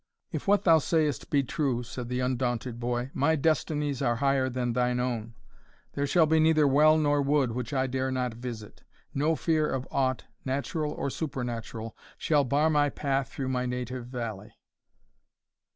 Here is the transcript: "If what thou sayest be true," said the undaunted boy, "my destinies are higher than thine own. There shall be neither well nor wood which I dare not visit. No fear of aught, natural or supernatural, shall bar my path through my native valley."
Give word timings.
"If 0.31 0.47
what 0.47 0.63
thou 0.63 0.79
sayest 0.79 1.29
be 1.29 1.43
true," 1.43 1.83
said 1.83 2.09
the 2.09 2.21
undaunted 2.21 2.79
boy, 2.79 3.11
"my 3.13 3.35
destinies 3.35 4.01
are 4.01 4.15
higher 4.15 4.49
than 4.49 4.73
thine 4.73 4.99
own. 4.99 5.35
There 5.93 6.07
shall 6.07 6.25
be 6.25 6.39
neither 6.39 6.67
well 6.67 6.97
nor 6.97 7.21
wood 7.21 7.51
which 7.51 7.71
I 7.71 7.85
dare 7.85 8.09
not 8.09 8.33
visit. 8.33 8.81
No 9.13 9.35
fear 9.35 9.69
of 9.69 9.87
aught, 9.91 10.23
natural 10.43 10.91
or 10.91 11.11
supernatural, 11.11 11.95
shall 12.17 12.43
bar 12.43 12.67
my 12.71 12.89
path 12.89 13.29
through 13.29 13.49
my 13.49 13.67
native 13.67 14.07
valley." 14.07 14.55